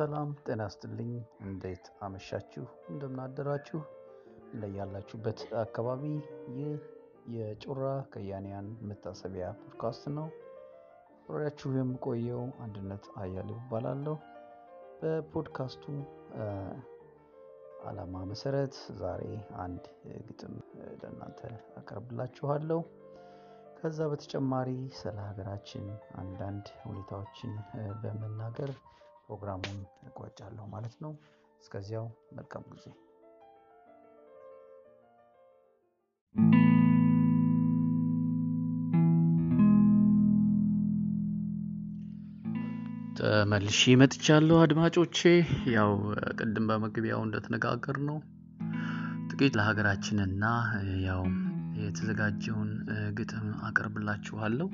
[0.00, 2.62] ሰላም ጤና ይስጥልኝ። እንዴት አመሻችሁ?
[2.88, 3.78] እንደምን አደራችሁ?
[4.52, 6.02] እንደያላችሁበት አካባቢ
[6.54, 6.76] ይህ
[7.34, 7.82] የጩራ
[8.12, 10.28] ከያንያን መታሰቢያ ፖድካስት ነው።
[11.24, 14.16] አብሬያችሁ የምቆየው አንድነት አያሌው እባላለሁ።
[15.02, 15.84] በፖድካስቱ
[17.84, 19.22] ዓላማ መሰረት ዛሬ
[19.58, 19.84] አንድ
[20.26, 20.54] ግጥም
[21.00, 21.40] ለእናንተ
[21.76, 22.80] አቀርብላችኋለሁ።
[23.78, 25.84] ከዛ በተጨማሪ ስለ ሀገራችን
[26.16, 27.52] አንዳንድ ሁኔታዎችን
[28.02, 28.72] በመናገር
[29.30, 29.78] ፕሮግራሙን
[30.08, 31.12] እቋጫለሁ ማለት ነው።
[31.62, 32.86] እስከዚያው መልካም ጊዜ።
[43.18, 45.18] ተመልሼ መጥቻለሁ አድማጮቼ።
[45.74, 45.90] ያው
[46.38, 48.18] ቅድም በመግቢያው እንደተነጋገር ነው
[49.30, 50.44] ጥቂት ለሀገራችንና
[51.06, 51.22] ያው
[51.80, 52.70] የተዘጋጀውን
[53.18, 54.68] ግጥም አቀርብላችኋለሁ።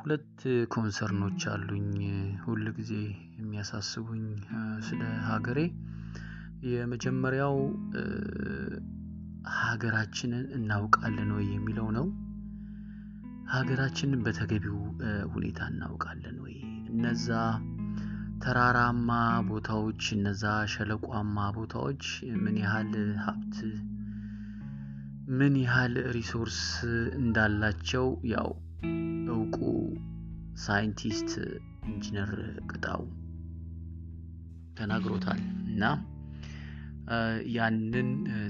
[0.00, 1.88] ሁለት ኮንሰርኖች አሉኝ
[2.42, 2.92] ሁል ጊዜ
[3.38, 4.24] የሚያሳስቡኝ
[4.80, 5.58] ስለ ሀገሬ።
[6.68, 7.56] የመጀመሪያው
[9.58, 12.06] ሀገራችንን እናውቃለን ወይ የሚለው ነው።
[13.52, 14.78] ሀገራችንን በተገቢው
[15.34, 16.56] ሁኔታ እናውቃለን ወይ?
[16.90, 17.28] እነዛ
[18.42, 19.10] ተራራማ
[19.48, 22.04] ቦታዎች፣ እነዛ ሸለቋማ ቦታዎች
[22.42, 22.92] ምን ያህል
[23.24, 23.56] ሀብት
[25.38, 26.60] ምን ያህል resource
[27.18, 28.50] እንዳላቸው ያው
[29.30, 29.56] እውቁ
[30.64, 31.30] ሳይንቲስት
[31.88, 32.30] ኢንጂነር
[32.70, 33.02] ቅጣው
[34.78, 35.82] ተናግሮታል እና
[37.56, 38.08] ያንን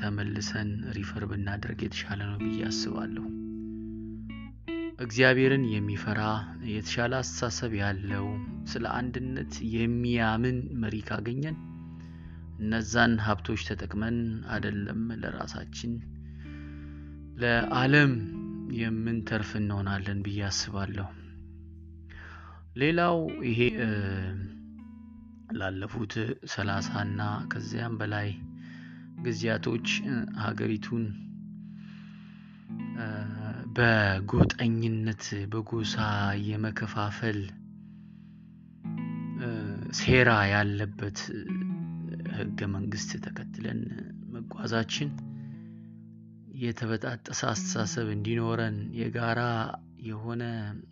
[0.00, 3.24] ተመልሰን refer ብናደርግ የተሻለ ነው ብዬ አስባለሁ።
[4.98, 6.20] እግዚአብሔርን የሚፈራ
[6.70, 8.26] የተሻለ አስተሳሰብ ያለው
[8.64, 11.56] ስለ አንድነት የሚያምን መሪ ካገኘን
[12.58, 14.16] እነዛን ሀብቶች ተጠቅመን
[14.50, 15.92] አይደለም ለራሳችን
[17.42, 18.12] ለዓለም
[18.76, 21.06] የምንተርፍ እንሆናለን ብዬ አስባለሁ።
[22.76, 23.16] ሌላው
[23.48, 23.60] ይሄ
[25.58, 26.14] ላለፉት
[26.52, 27.20] ሰላሳና
[27.52, 28.28] ከዚያም በላይ
[29.22, 29.86] ጊዜያቶች
[30.42, 31.04] ሀገሪቱን
[33.78, 35.96] በጎጠኝነት በጎሳ
[36.48, 37.38] የመከፋፈል
[39.98, 41.18] ሴራ ያለበት
[42.38, 43.80] ሕገ መንግስት ተከትለን
[44.34, 45.10] መጓዛችን
[46.58, 49.40] የተበጣጠሰ አስተሳሰብ እንዲኖረን የጋራ
[50.06, 50.42] የሆነ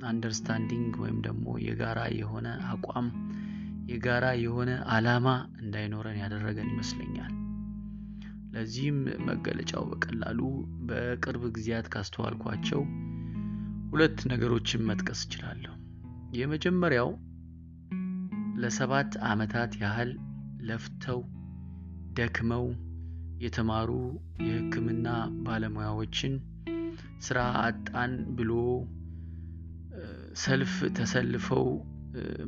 [0.08, 3.08] አንደርስታንዲንግ ወይም ደግሞ የጋራ የሆነ አቋም
[3.88, 5.26] የጋራ የሆነ ዓላማ
[5.62, 7.32] እንዳይኖረን ያደረገን ይመስለኛል።
[8.54, 10.40] ለዚህም መገለጫው በቀላሉ
[10.88, 12.82] በቅርብ ጊዜያት ካስተዋልኳቸው
[13.92, 15.74] ሁለት ነገሮችን መጥቀስ እችላለሁ።
[16.32, 17.10] የመጀመሪያው
[18.62, 20.10] ለሰባት ዓመታት ያህል
[20.60, 21.20] ለፍተው
[22.12, 22.64] ደክመው
[23.40, 23.90] የተማሩ
[24.46, 25.08] የሕክምና
[25.46, 26.34] ባለሙያዎችን
[27.26, 28.52] ስራ አጣን ብሎ
[30.42, 31.66] ሰልፍ ተሰልፈው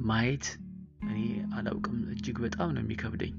[0.09, 0.47] ማየት
[1.07, 1.19] እኔ
[1.59, 3.35] አላውቅም፣ እጅግ በጣም ነው የሚከብደኝ።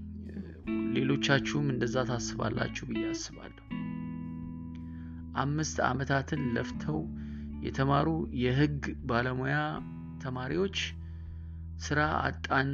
[0.96, 3.66] ሌሎቻችሁም እንደዛ ታስባላችሁ ብዬ አስባለሁ።
[5.44, 7.00] አምስት ዓመታትን ለፍተው
[7.66, 8.10] የተማሩ
[8.44, 9.58] የህግ ባለሙያ
[10.24, 10.78] ተማሪዎች
[11.80, 12.70] ስራ አጣን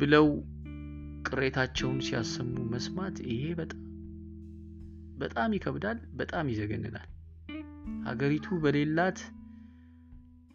[0.00, 0.26] ብለው
[1.26, 3.42] ቅሬታቸውን ሲያሰሙ መስማት ይሄ
[5.22, 7.08] በጣም ይከብዳል፣ በጣም ይዘገንናል።
[8.06, 9.18] ሀገሪቱ በሌላት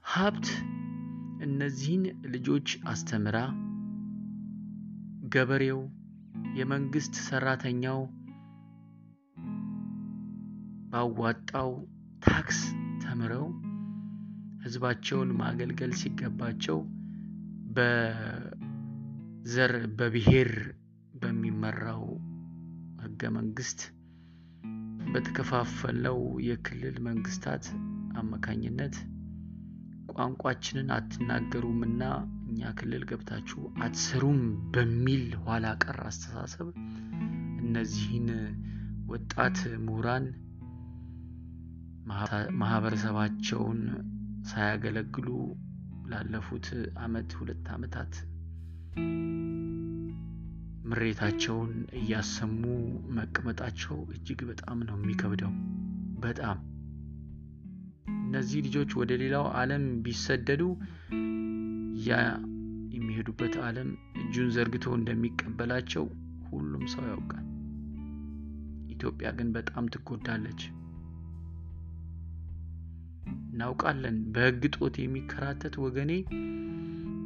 [0.05, 0.47] ሀብት
[1.41, 3.37] እነዚህን ልጆች አስተምራ
[5.33, 5.79] ገበሬው፣
[6.57, 7.99] የመንግስት ሰራተኛው
[10.91, 11.71] ባዋጣው
[12.23, 12.59] ታክስ
[13.01, 13.45] ተምረው
[14.63, 16.77] ህዝባቸውን ማገልገል ሲገባቸው
[19.39, 20.49] በዘር በብሔር
[21.21, 22.03] በሚመራው
[23.03, 23.79] ህገ መንግስት
[25.13, 26.17] በተከፋፈለው
[26.47, 27.65] የክልል መንግስታት
[28.21, 28.95] አማካኝነት
[30.13, 32.03] ቋንቋችንን አትናገሩምና
[32.49, 34.39] እኛ ክልል ገብታችሁ አትሰሩም
[34.75, 36.69] በሚል ኋላ ቀር አስተሳሰብ
[37.63, 38.29] እነዚህን
[39.11, 40.25] ወጣት ምሁራን
[42.61, 43.81] ማህበረሰባቸውን
[44.51, 45.29] ሳያገለግሉ
[46.11, 46.67] ላለፉት
[47.05, 48.13] አመት ሁለት አመታት
[50.89, 52.61] ምሬታቸውን እያሰሙ
[53.17, 55.53] መቀመጣቸው እጅግ በጣም ነው የሚከብደው።
[56.19, 56.59] በጣም
[58.21, 60.63] እነዚህ ልጆች ወደ ሌላው ዓለም ቢሰደዱ
[62.07, 62.13] ያ
[62.97, 63.89] የሚሄዱበት ዓለም
[64.21, 66.05] እጁን ዘርግቶ እንደሚቀበላቸው
[66.49, 67.45] ሁሉም ሰው ያውቃል።
[68.93, 70.61] ኢትዮጵያ ግን በጣም ትጎዳለች።
[73.49, 76.11] እናውቃለን። በህግ ጦት የሚከራተት ወገኔ፣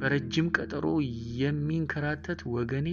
[0.01, 0.86] በረጅም ቀጠሮ
[1.39, 2.88] የሚንከራተት ወገኔ፣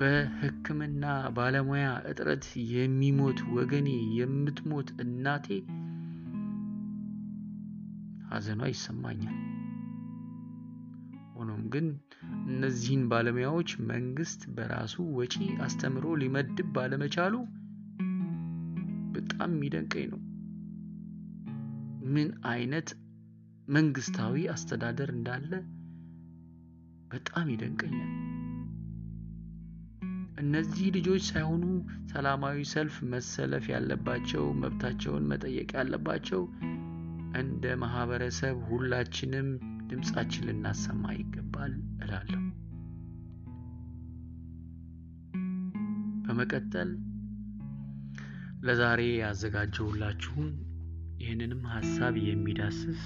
[0.00, 1.04] በሕክምና
[1.36, 3.88] ባለሙያ እጥረት የሚሞት ወገኔ፣
[4.18, 5.46] የምትሞት እናቴ
[8.30, 9.36] ሐዘኗ ይሰማኛል።
[11.36, 11.86] ሆኖም ግን
[12.48, 17.34] እነዚህን ባለሙያዎች መንግስት በራሱ ወጪ አስተምሮ ሊመድብ ባለመቻሉ
[19.16, 20.20] በጣም የሚደንቀኝ ነው።
[22.14, 22.88] ምን አይነት
[23.68, 25.52] መንግስታዊ አስተዳደር እንዳለ
[27.10, 28.12] በጣም ይደንቀኛል።
[30.38, 31.64] እነዚህ ልጆች ሳይሆኑ
[32.10, 36.42] ሰላማዊ ሰልፍ መሰለፍ ያለባቸው፣ መብታቸውን መጠየቅ ያለባቸው
[37.40, 39.48] እንደ ማህበረሰብ ሁላችንም
[39.88, 41.72] ድምፃችን ልናሰማ ይገባል
[42.04, 42.42] እላለሁ።
[46.26, 46.90] በመቀጠል
[48.62, 50.50] ለዛሬ ያዘጋጀሁላችሁን
[51.20, 53.02] ይህንንም ሀሳብ የሚዳስስ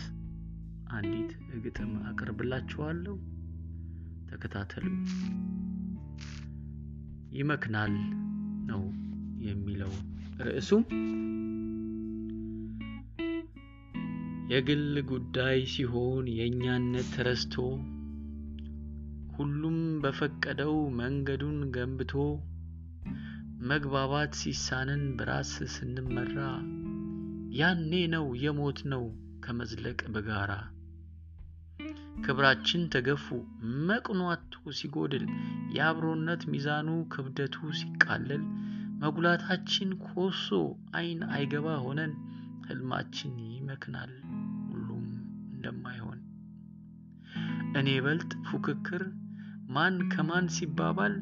[0.90, 1.32] አንዲት
[1.64, 3.16] ግጥም አቀርብላችኋለሁ።
[4.30, 4.86] ተከታተሉ።
[7.32, 7.94] ይመክናል
[8.70, 8.82] ነው
[9.42, 9.92] የሚለው
[10.40, 10.70] ርዕሱ።
[14.52, 17.54] የግል ጉዳይ ሲሆን የእኛነት ተረስቶ
[19.34, 22.14] ሁሉም በፈቀደው መንገዱን ገንብቶ
[23.70, 26.36] መግባባት ሲሳንን በራስ ስንመራ
[27.60, 29.04] ያኔ ነው የሞት ነው
[29.40, 30.52] ከመዝለቅ በጋራ
[32.24, 33.26] ክብራችን ተገፉ
[33.88, 35.24] መቅኗቱ ሲጎድል
[35.76, 38.42] የአብሮነት ሚዛኑ ክብደቱ ሲቃለል
[39.02, 40.48] መጉላታችን ኮሶ
[40.98, 42.12] አይን አይገባ ሆነን
[42.66, 44.12] ህልማችን ይመክናል
[44.70, 45.06] ሁሉም
[45.52, 46.20] እንደማይሆን።
[47.80, 49.04] እኔ በልጥ ፉክክር
[49.74, 51.14] ማን ከማን ሲባባል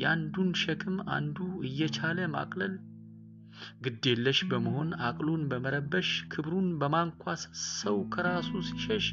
[0.00, 2.74] የአንዱን ሸክም አንዱ እየቻለ ማቅለል።
[3.84, 9.06] ግዴለሽ በመሆን አቅሉን በመረበሽ ክብሩን በማንኳሰስ ሰው ከራሱ ሲሸሽ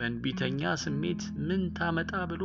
[0.00, 2.44] በእንቢተኛ ስሜት ምን ታመጣ ብሎ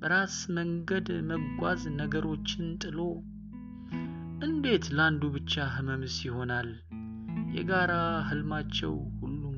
[0.00, 2.98] በራስ መንገድ መጓዝ ነገሮችን ጥሎ
[4.46, 6.68] እንዴት ለአንዱ ብቻ ህመምስ ይሆናል?
[7.54, 7.92] የጋራ
[8.28, 9.56] ህልማቸው ሁሉም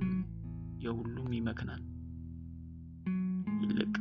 [0.84, 1.82] የሁሉም ይመክናል።
[3.62, 3.94] ይልቅ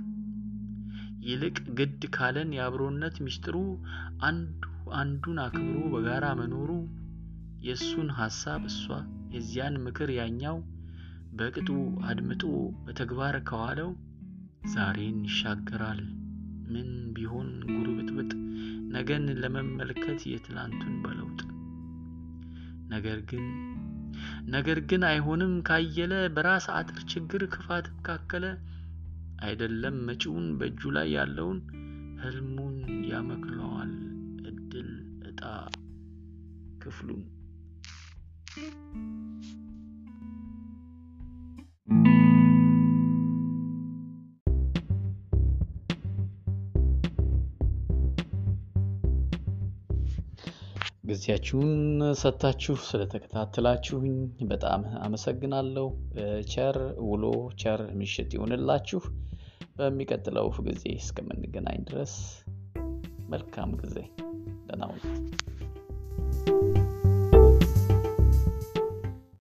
[1.26, 3.58] ይልቅ ግድ ካለን የአብሮነት ሚስጥሩ
[4.28, 4.62] አንዱ
[5.00, 6.70] አንዱን አክብሮ በጋራ መኖሩ
[7.64, 8.86] የእሱን ሀሳብ እሷ
[9.36, 10.58] የዚያን ምክር ያኛው
[11.32, 11.70] በቅጡ
[12.08, 12.44] አድምጦ
[12.86, 13.90] በተግባር ከዋለው
[14.74, 16.02] ዛሬን ይሻገራል።
[16.68, 18.32] ምን ቢሆን ጉርብጥብጥ
[18.94, 21.42] ነገን ለመመልከት የትላንቱን በለውጥ
[22.90, 23.46] ነገር ግን
[24.48, 28.46] ነገር ግን አይሆንም ካየለ በራስ አጥር ችግር ክፋትም ካከለ
[29.40, 31.60] አይደለም መጪውን በእጁ ላይ ያለውን
[32.24, 32.76] ህልሙን
[33.12, 33.94] ያመክነዋል
[34.50, 34.90] እድል
[35.30, 35.42] እጣ
[36.82, 37.24] ክፍሉን።
[51.12, 51.72] ጊዜያችሁን
[52.14, 54.14] ሰጥታችሁ ስለተከታተላችሁኝ
[54.48, 55.88] በጣም አመሰግናለሁ።
[56.46, 56.78] ቸር
[57.10, 57.24] ውሎ
[57.56, 59.02] ቸር ምሽት ይሆንላችሁ።
[59.78, 62.16] በሚቀጥለው ጊዜ እስከምንገናኝ ድረስ
[63.30, 63.98] መልካም ጊዜ።
[64.68, 64.84] ደህና